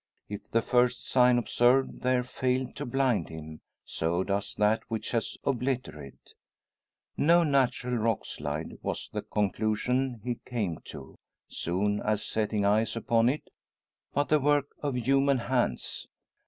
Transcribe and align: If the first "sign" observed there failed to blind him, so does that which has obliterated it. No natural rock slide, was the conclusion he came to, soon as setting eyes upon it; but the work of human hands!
If 0.27 0.49
the 0.49 0.63
first 0.63 1.07
"sign" 1.07 1.37
observed 1.37 2.01
there 2.01 2.23
failed 2.23 2.75
to 2.77 2.87
blind 2.87 3.29
him, 3.29 3.61
so 3.85 4.23
does 4.23 4.55
that 4.55 4.81
which 4.87 5.11
has 5.11 5.37
obliterated 5.43 6.17
it. 6.25 6.33
No 7.17 7.43
natural 7.43 7.97
rock 7.97 8.25
slide, 8.25 8.79
was 8.81 9.11
the 9.13 9.21
conclusion 9.21 10.19
he 10.23 10.39
came 10.43 10.79
to, 10.85 11.19
soon 11.49 11.99
as 12.01 12.25
setting 12.25 12.65
eyes 12.65 12.95
upon 12.95 13.29
it; 13.29 13.51
but 14.11 14.29
the 14.29 14.39
work 14.39 14.69
of 14.79 14.95
human 14.97 15.37
hands! 15.37 16.07